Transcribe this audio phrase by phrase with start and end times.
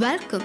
[0.00, 0.44] Welcome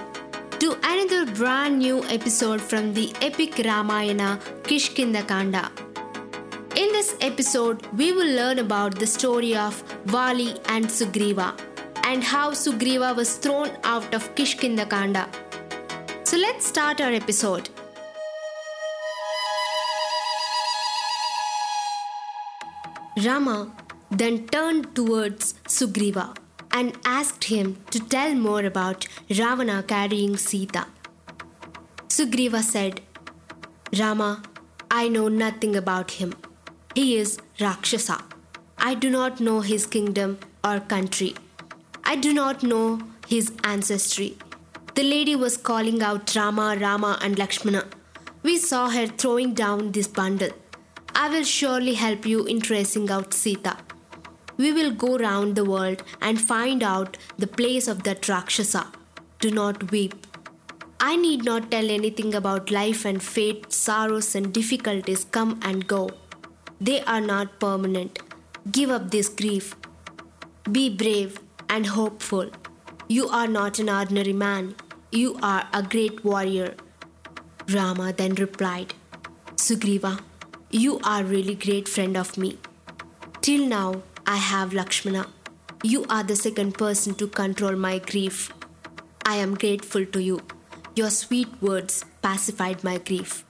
[0.58, 5.70] to another brand new episode from the epic Ramayana Kishkinda Kanda.
[6.74, 11.56] In this episode, we will learn about the story of Vali and Sugriva
[12.02, 15.28] and how Sugriva was thrown out of Kishkinda Kanda.
[16.24, 17.68] So let's start our episode.
[23.24, 23.72] Rama
[24.10, 26.34] then turned towards Sugriva
[26.78, 30.86] and asked him to tell more about Ravana carrying Sita.
[32.08, 33.00] Sugriva said,
[33.98, 34.42] Rama,
[34.90, 36.34] I know nothing about him.
[36.94, 38.22] He is Rakshasa.
[38.76, 41.34] I do not know his kingdom or country.
[42.04, 44.36] I do not know his ancestry.
[44.94, 47.84] The lady was calling out Rama, Rama, and Lakshmana.
[48.42, 50.50] We saw her throwing down this bundle.
[51.14, 53.76] I will surely help you in tracing out Sita.
[54.56, 58.86] We will go round the world and find out the place of that Rakshasa.
[59.40, 60.26] Do not weep.
[61.00, 66.10] I need not tell anything about life and fate, sorrows and difficulties come and go.
[66.80, 68.20] They are not permanent.
[68.70, 69.74] Give up this grief.
[70.70, 72.50] Be brave and hopeful.
[73.08, 74.76] You are not an ordinary man.
[75.12, 76.74] You are a great warrior.
[77.68, 78.94] Rama then replied,
[79.56, 80.20] Sugriva,
[80.70, 82.58] you are really great friend of me.
[83.42, 85.26] Till now, I have Lakshmana.
[85.82, 88.50] You are the second person to control my grief.
[89.26, 90.40] I am grateful to you.
[90.96, 93.44] Your sweet words pacified my grief.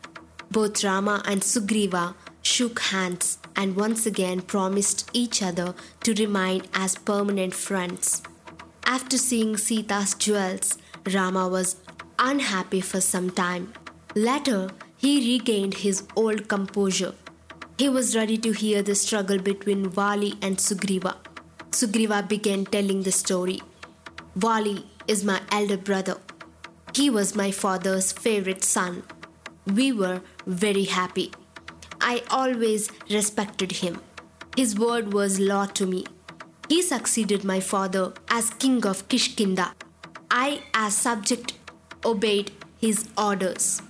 [0.51, 6.97] Both Rama and Sugriva shook hands and once again promised each other to remain as
[6.97, 8.23] permanent friends.
[8.85, 10.79] After seeing Sita's jewels,
[11.13, 11.77] Rama was
[12.19, 13.73] unhappy for some time.
[14.17, 17.15] Later, he regained his old composure.
[17.77, 21.17] He was ready to hear the struggle between Vali and Sugriva.
[21.73, 23.63] Sugriva began telling the story.
[24.37, 26.19] Vali is my elder brother.
[26.95, 29.03] He was my father's favorite son.
[29.67, 31.33] We were very happy.
[32.01, 34.01] I always respected him.
[34.57, 36.07] His word was law to me.
[36.69, 39.73] He succeeded my father as king of Kishkinda.
[40.31, 41.55] I, as subject,
[42.05, 43.83] obeyed his orders.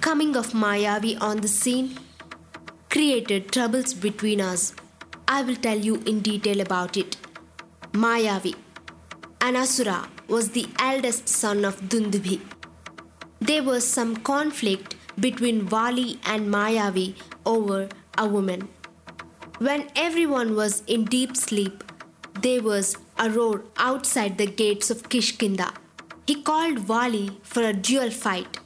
[0.00, 1.98] Coming of Mayavi on the scene
[2.94, 4.72] created troubles between us.
[5.26, 7.16] I will tell you in detail about it.
[7.92, 8.54] Mayavi,
[9.40, 12.40] an Asura, was the eldest son of Dundubhi.
[13.40, 18.68] There was some conflict between Vali and Mayavi over a woman.
[19.58, 21.82] When everyone was in deep sleep,
[22.42, 25.74] there was a roar outside the gates of Kishkinda.
[26.28, 28.60] He called Vali for a duel fight.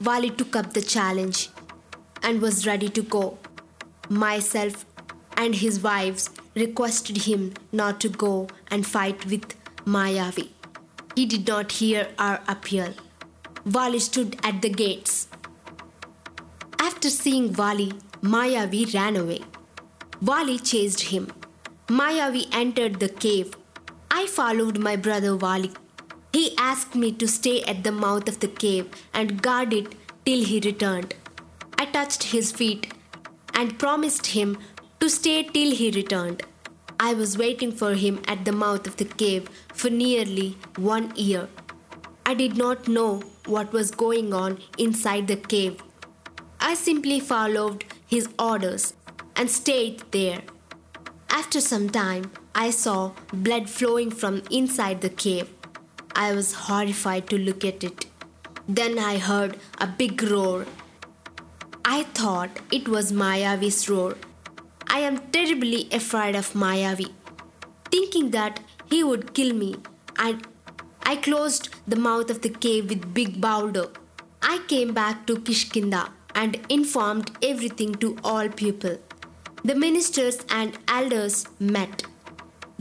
[0.00, 1.50] Vali took up the challenge
[2.22, 3.38] and was ready to go.
[4.08, 4.84] Myself
[5.36, 9.54] and his wives requested him not to go and fight with
[9.84, 10.50] Mayavi.
[11.14, 12.94] He did not hear our appeal.
[13.64, 15.28] Vali stood at the gates.
[16.78, 19.40] After seeing Vali, Mayavi ran away.
[20.20, 21.32] Vali chased him.
[21.88, 23.56] Mayavi entered the cave.
[24.10, 25.70] I followed my brother Vali.
[26.32, 29.94] He asked me to stay at the mouth of the cave and guard it
[30.24, 31.14] till he returned.
[31.78, 32.93] I touched his feet
[33.54, 34.58] and promised him
[35.00, 36.42] to stay till he returned.
[37.00, 41.48] I was waiting for him at the mouth of the cave for nearly one year.
[42.26, 45.82] I did not know what was going on inside the cave.
[46.60, 48.94] I simply followed his orders
[49.36, 50.42] and stayed there.
[51.28, 55.50] After some time, I saw blood flowing from inside the cave.
[56.14, 58.06] I was horrified to look at it.
[58.68, 60.64] Then I heard a big roar.
[61.86, 64.16] I thought it was Mayavi's roar.
[64.86, 67.12] I am terribly afraid of Mayavi.
[67.90, 69.76] Thinking that he would kill me,
[70.16, 70.38] I,
[71.02, 73.88] I closed the mouth of the cave with big boulder.
[74.40, 78.98] I came back to Kishkinda and informed everything to all people.
[79.62, 82.04] The ministers and elders met,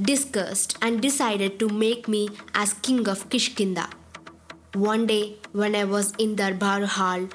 [0.02, 3.92] discussed, and decided to make me as king of Kishkinda.
[4.74, 7.28] One day, when I was in Darbar hall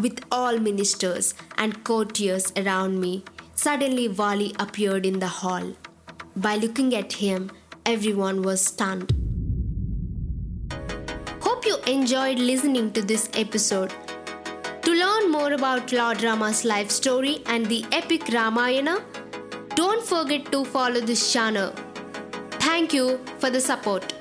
[0.00, 3.24] with all ministers and courtiers around me,
[3.54, 5.74] suddenly Vali appeared in the hall.
[6.36, 7.50] By looking at him,
[7.86, 9.12] everyone was stunned.
[11.40, 13.92] Hope you enjoyed listening to this episode.
[14.82, 19.02] To learn more about Lord Rama's life story and the epic Ramayana,
[19.74, 21.72] don't forget to follow this channel.
[22.52, 24.19] Thank you for the support.